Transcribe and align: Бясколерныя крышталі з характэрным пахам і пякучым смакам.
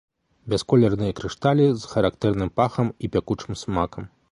Бясколерныя 0.53 1.15
крышталі 1.19 1.67
з 1.83 1.91
характэрным 1.93 2.49
пахам 2.61 2.91
і 3.05 3.13
пякучым 3.17 3.63
смакам. 3.65 4.13